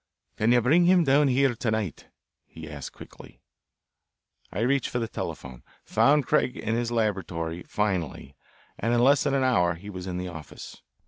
[0.35, 2.07] "Can you bring him down here to night?"
[2.47, 3.39] he asked quickly.
[4.51, 8.35] I reached for the telephone, found Craig in his laboratory finally,
[8.79, 10.81] and in less than an hour he was in the office.